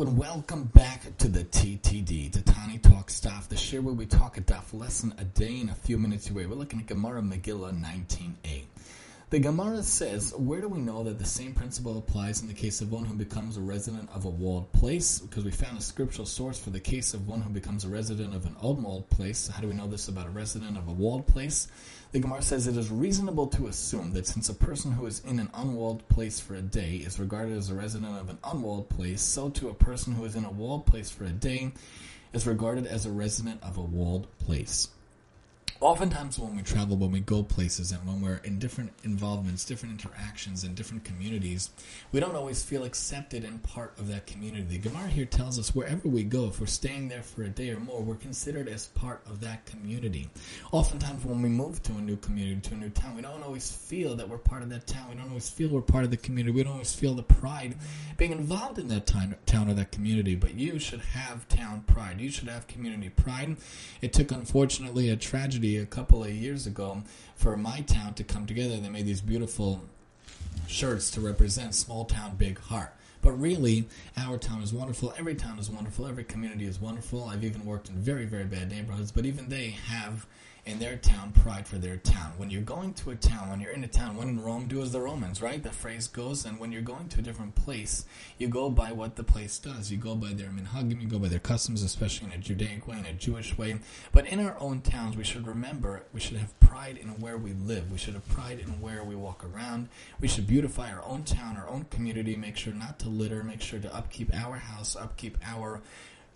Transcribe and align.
and 0.00 0.16
welcome 0.16 0.64
back 0.64 1.16
to 1.18 1.28
the 1.28 1.44
TTD, 1.44 2.32
the 2.32 2.40
Tani 2.40 2.78
Talk 2.78 3.10
Staff, 3.10 3.48
the 3.50 3.56
share 3.56 3.82
where 3.82 3.92
we 3.92 4.06
talk 4.06 4.38
a 4.38 4.40
daf 4.40 4.72
lesson 4.72 5.12
a 5.18 5.24
day 5.24 5.60
in 5.60 5.68
a 5.68 5.74
few 5.74 5.98
minutes 5.98 6.30
away. 6.30 6.46
We're 6.46 6.54
looking 6.54 6.80
at 6.80 6.86
Gemara 6.86 7.20
Megillah 7.20 7.78
19a. 7.78 8.47
The 9.30 9.38
Gemara 9.38 9.82
says, 9.82 10.32
where 10.38 10.62
do 10.62 10.68
we 10.68 10.80
know 10.80 11.04
that 11.04 11.18
the 11.18 11.26
same 11.26 11.52
principle 11.52 11.98
applies 11.98 12.40
in 12.40 12.48
the 12.48 12.54
case 12.54 12.80
of 12.80 12.90
one 12.90 13.04
who 13.04 13.14
becomes 13.14 13.58
a 13.58 13.60
resident 13.60 14.08
of 14.14 14.24
a 14.24 14.30
walled 14.30 14.72
place? 14.72 15.18
Because 15.18 15.44
we 15.44 15.50
found 15.50 15.76
a 15.76 15.82
scriptural 15.82 16.24
source 16.24 16.58
for 16.58 16.70
the 16.70 16.80
case 16.80 17.12
of 17.12 17.28
one 17.28 17.42
who 17.42 17.50
becomes 17.50 17.84
a 17.84 17.90
resident 17.90 18.34
of 18.34 18.46
an 18.46 18.56
unwalled 18.62 19.10
place. 19.10 19.46
How 19.46 19.60
do 19.60 19.68
we 19.68 19.74
know 19.74 19.86
this 19.86 20.08
about 20.08 20.28
a 20.28 20.30
resident 20.30 20.78
of 20.78 20.88
a 20.88 20.92
walled 20.92 21.26
place? 21.26 21.68
The 22.12 22.20
Gemara 22.20 22.40
says 22.40 22.66
it 22.66 22.78
is 22.78 22.90
reasonable 22.90 23.48
to 23.48 23.66
assume 23.66 24.14
that 24.14 24.26
since 24.26 24.48
a 24.48 24.54
person 24.54 24.92
who 24.92 25.04
is 25.04 25.20
in 25.26 25.38
an 25.38 25.50
unwalled 25.52 26.08
place 26.08 26.40
for 26.40 26.54
a 26.54 26.62
day 26.62 26.94
is 26.94 27.20
regarded 27.20 27.58
as 27.58 27.68
a 27.68 27.74
resident 27.74 28.16
of 28.16 28.30
an 28.30 28.38
unwalled 28.44 28.88
place, 28.88 29.20
so 29.20 29.50
too 29.50 29.68
a 29.68 29.74
person 29.74 30.14
who 30.14 30.24
is 30.24 30.36
in 30.36 30.46
a 30.46 30.50
walled 30.50 30.86
place 30.86 31.10
for 31.10 31.24
a 31.24 31.32
day 31.32 31.70
is 32.32 32.46
regarded 32.46 32.86
as 32.86 33.04
a 33.04 33.10
resident 33.10 33.62
of 33.62 33.76
a 33.76 33.82
walled 33.82 34.26
place 34.38 34.88
oftentimes 35.80 36.38
when 36.38 36.56
we 36.56 36.62
travel, 36.62 36.96
when 36.96 37.12
we 37.12 37.20
go 37.20 37.42
places, 37.42 37.92
and 37.92 38.04
when 38.06 38.20
we're 38.20 38.40
in 38.44 38.58
different 38.58 38.92
involvements, 39.04 39.64
different 39.64 40.00
interactions, 40.00 40.64
in 40.64 40.74
different 40.74 41.04
communities, 41.04 41.70
we 42.12 42.20
don't 42.20 42.34
always 42.34 42.62
feel 42.62 42.84
accepted 42.84 43.44
and 43.44 43.62
part 43.62 43.96
of 43.98 44.08
that 44.08 44.26
community. 44.26 44.78
Gemara 44.78 45.08
here 45.08 45.24
tells 45.24 45.58
us 45.58 45.74
wherever 45.74 46.08
we 46.08 46.24
go, 46.24 46.46
if 46.46 46.60
we're 46.60 46.66
staying 46.66 47.08
there 47.08 47.22
for 47.22 47.42
a 47.42 47.48
day 47.48 47.70
or 47.70 47.78
more, 47.78 48.00
we're 48.00 48.16
considered 48.16 48.68
as 48.68 48.86
part 48.88 49.22
of 49.26 49.40
that 49.40 49.66
community. 49.66 50.28
Oftentimes 50.72 51.24
when 51.24 51.42
we 51.42 51.48
move 51.48 51.82
to 51.84 51.92
a 51.92 52.00
new 52.00 52.16
community, 52.16 52.60
to 52.68 52.74
a 52.74 52.78
new 52.78 52.90
town, 52.90 53.14
we 53.14 53.22
don't 53.22 53.42
always 53.42 53.70
feel 53.70 54.16
that 54.16 54.28
we're 54.28 54.38
part 54.38 54.62
of 54.62 54.70
that 54.70 54.86
town. 54.86 55.08
We 55.10 55.16
don't 55.16 55.28
always 55.28 55.48
feel 55.48 55.68
we're 55.68 55.80
part 55.80 56.04
of 56.04 56.10
the 56.10 56.16
community. 56.16 56.56
We 56.56 56.64
don't 56.64 56.72
always 56.72 56.94
feel 56.94 57.14
the 57.14 57.22
pride 57.22 57.76
being 58.16 58.32
involved 58.32 58.78
in 58.78 58.88
that 58.88 59.06
town, 59.06 59.36
town 59.46 59.68
or 59.70 59.74
that 59.74 59.92
community. 59.92 60.34
But 60.34 60.54
you 60.54 60.78
should 60.78 61.00
have 61.00 61.46
town 61.48 61.82
pride. 61.86 62.20
You 62.20 62.30
should 62.30 62.48
have 62.48 62.66
community 62.66 63.10
pride. 63.10 63.56
It 64.00 64.12
took, 64.12 64.32
unfortunately, 64.32 65.10
a 65.10 65.16
tragedy 65.16 65.67
a 65.76 65.86
couple 65.86 66.24
of 66.24 66.30
years 66.30 66.66
ago 66.66 67.02
for 67.36 67.56
my 67.56 67.82
town 67.82 68.14
to 68.14 68.24
come 68.24 68.46
together. 68.46 68.78
They 68.78 68.88
made 68.88 69.06
these 69.06 69.20
beautiful 69.20 69.82
shirts 70.66 71.10
to 71.12 71.20
represent 71.20 71.74
small 71.74 72.04
town, 72.04 72.36
big 72.36 72.58
heart. 72.58 72.94
But 73.20 73.32
really, 73.32 73.88
our 74.16 74.38
town 74.38 74.62
is 74.62 74.72
wonderful. 74.72 75.12
Every 75.18 75.34
town 75.34 75.58
is 75.58 75.70
wonderful. 75.70 76.06
Every 76.06 76.24
community 76.24 76.66
is 76.66 76.80
wonderful. 76.80 77.24
I've 77.24 77.44
even 77.44 77.64
worked 77.64 77.88
in 77.88 77.96
very, 77.96 78.24
very 78.24 78.44
bad 78.44 78.70
neighborhoods, 78.70 79.12
but 79.12 79.26
even 79.26 79.48
they 79.48 79.70
have 79.70 80.26
in 80.68 80.78
their 80.78 80.96
town 80.96 81.32
pride 81.32 81.66
for 81.66 81.76
their 81.76 81.96
town. 81.96 82.32
When 82.36 82.50
you're 82.50 82.60
going 82.60 82.92
to 82.94 83.10
a 83.10 83.16
town, 83.16 83.48
when 83.48 83.60
you're 83.60 83.72
in 83.72 83.84
a 83.84 83.88
town, 83.88 84.16
when 84.16 84.28
in 84.28 84.42
Rome, 84.42 84.66
do 84.66 84.82
as 84.82 84.92
the 84.92 85.00
Romans, 85.00 85.40
right? 85.40 85.62
The 85.62 85.70
phrase 85.70 86.08
goes. 86.08 86.44
And 86.44 86.60
when 86.60 86.72
you're 86.72 86.82
going 86.82 87.08
to 87.08 87.20
a 87.20 87.22
different 87.22 87.54
place, 87.54 88.04
you 88.36 88.48
go 88.48 88.68
by 88.68 88.92
what 88.92 89.16
the 89.16 89.24
place 89.24 89.58
does. 89.58 89.90
You 89.90 89.96
go 89.96 90.14
by 90.14 90.34
their 90.34 90.50
minhagim, 90.50 91.00
you 91.00 91.08
go 91.08 91.18
by 91.18 91.28
their 91.28 91.38
customs, 91.38 91.82
especially 91.82 92.26
in 92.28 92.34
a 92.34 92.38
Judaic 92.38 92.86
way, 92.86 92.98
in 92.98 93.06
a 93.06 93.14
Jewish 93.14 93.56
way. 93.56 93.78
But 94.12 94.26
in 94.26 94.40
our 94.40 94.56
own 94.60 94.82
towns, 94.82 95.16
we 95.16 95.24
should 95.24 95.46
remember 95.46 96.02
we 96.12 96.20
should 96.20 96.36
have 96.36 96.58
pride 96.60 96.98
in 96.98 97.08
where 97.18 97.38
we 97.38 97.54
live. 97.54 97.90
We 97.90 97.98
should 97.98 98.14
have 98.14 98.28
pride 98.28 98.58
in 98.58 98.80
where 98.80 99.02
we 99.02 99.16
walk 99.16 99.44
around. 99.44 99.88
We 100.20 100.28
should 100.28 100.46
beautify 100.46 100.92
our 100.92 101.02
own 101.04 101.22
town, 101.24 101.56
our 101.56 101.68
own 101.68 101.84
community. 101.84 102.36
Make 102.36 102.58
sure 102.58 102.74
not 102.74 102.98
to 103.00 103.08
litter. 103.08 103.42
Make 103.42 103.62
sure 103.62 103.80
to 103.80 103.94
upkeep 103.94 104.34
our 104.34 104.56
house, 104.56 104.96
upkeep 104.96 105.38
our 105.46 105.80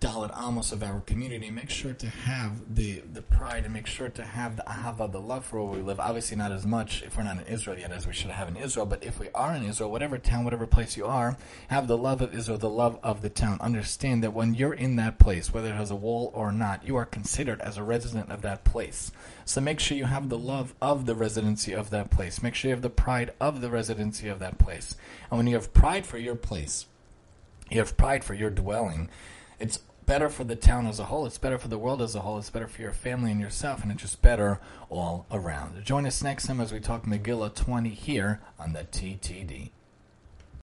Daled 0.00 0.30
Amos 0.40 0.70
of 0.70 0.84
our 0.84 1.00
community, 1.00 1.50
make 1.50 1.70
sure 1.70 1.92
to 1.92 2.08
have 2.08 2.76
the, 2.76 3.02
the 3.12 3.20
pride 3.20 3.64
and 3.64 3.74
make 3.74 3.88
sure 3.88 4.08
to 4.08 4.22
have 4.22 4.54
the 4.54 4.62
ahava, 4.62 5.10
the 5.10 5.20
love 5.20 5.44
for 5.44 5.60
where 5.64 5.76
we 5.76 5.82
live. 5.82 5.98
Obviously, 5.98 6.36
not 6.36 6.52
as 6.52 6.64
much 6.64 7.02
if 7.02 7.16
we're 7.16 7.24
not 7.24 7.38
in 7.38 7.52
Israel 7.52 7.76
yet 7.76 7.90
as 7.90 8.06
we 8.06 8.12
should 8.12 8.30
have 8.30 8.46
in 8.46 8.56
Israel, 8.56 8.86
but 8.86 9.02
if 9.02 9.18
we 9.18 9.28
are 9.34 9.56
in 9.56 9.64
Israel, 9.64 9.90
whatever 9.90 10.16
town, 10.16 10.44
whatever 10.44 10.68
place 10.68 10.96
you 10.96 11.04
are, 11.04 11.36
have 11.66 11.88
the 11.88 11.98
love 11.98 12.22
of 12.22 12.32
Israel, 12.32 12.58
the 12.58 12.70
love 12.70 13.00
of 13.02 13.22
the 13.22 13.28
town. 13.28 13.58
Understand 13.60 14.22
that 14.22 14.32
when 14.32 14.54
you're 14.54 14.72
in 14.72 14.94
that 14.96 15.18
place, 15.18 15.52
whether 15.52 15.70
it 15.70 15.76
has 15.76 15.90
a 15.90 15.96
wall 15.96 16.30
or 16.32 16.52
not, 16.52 16.86
you 16.86 16.94
are 16.94 17.04
considered 17.04 17.60
as 17.60 17.76
a 17.76 17.82
resident 17.82 18.30
of 18.30 18.42
that 18.42 18.62
place. 18.62 19.10
So 19.44 19.60
make 19.60 19.80
sure 19.80 19.96
you 19.96 20.04
have 20.04 20.28
the 20.28 20.38
love 20.38 20.74
of 20.80 21.06
the 21.06 21.16
residency 21.16 21.72
of 21.72 21.90
that 21.90 22.12
place. 22.12 22.40
Make 22.40 22.54
sure 22.54 22.68
you 22.68 22.74
have 22.76 22.82
the 22.82 22.90
pride 22.90 23.32
of 23.40 23.60
the 23.60 23.70
residency 23.70 24.28
of 24.28 24.38
that 24.38 24.58
place. 24.58 24.94
And 25.28 25.38
when 25.38 25.48
you 25.48 25.56
have 25.56 25.74
pride 25.74 26.06
for 26.06 26.18
your 26.18 26.36
place, 26.36 26.86
you 27.68 27.78
have 27.78 27.96
pride 27.96 28.22
for 28.22 28.34
your 28.34 28.50
dwelling, 28.50 29.08
it's 29.58 29.80
better 30.08 30.30
for 30.30 30.42
the 30.42 30.56
town 30.56 30.86
as 30.86 30.98
a 30.98 31.04
whole. 31.04 31.26
It's 31.26 31.36
better 31.36 31.58
for 31.58 31.68
the 31.68 31.76
world 31.76 32.00
as 32.00 32.14
a 32.14 32.20
whole. 32.20 32.38
It's 32.38 32.48
better 32.48 32.66
for 32.66 32.80
your 32.80 32.92
family 32.92 33.30
and 33.30 33.38
yourself, 33.38 33.82
and 33.82 33.92
it's 33.92 34.00
just 34.00 34.22
better 34.22 34.58
all 34.88 35.26
around. 35.30 35.84
Join 35.84 36.06
us 36.06 36.22
next 36.22 36.46
time 36.46 36.62
as 36.62 36.72
we 36.72 36.80
talk 36.80 37.04
Megillah 37.04 37.54
20 37.54 37.90
here 37.90 38.40
on 38.58 38.72
the 38.72 38.84
TTD. 38.84 39.70